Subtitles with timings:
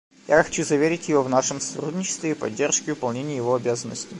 [0.27, 4.09] Я хочу заверить его в нашем сотрудничестве и поддержке в выполнении его обязанностей.